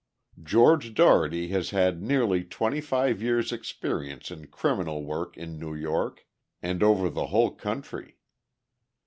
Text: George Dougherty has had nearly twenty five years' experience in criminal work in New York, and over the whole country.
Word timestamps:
George 0.41 0.95
Dougherty 0.95 1.49
has 1.49 1.69
had 1.69 2.01
nearly 2.01 2.43
twenty 2.43 2.81
five 2.81 3.21
years' 3.21 3.51
experience 3.51 4.31
in 4.31 4.47
criminal 4.47 5.03
work 5.05 5.37
in 5.37 5.59
New 5.59 5.75
York, 5.75 6.25
and 6.59 6.81
over 6.81 7.07
the 7.07 7.27
whole 7.27 7.51
country. 7.51 8.17